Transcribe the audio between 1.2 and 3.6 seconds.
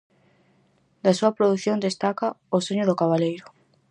produción destaca "O soño do cabaleiro".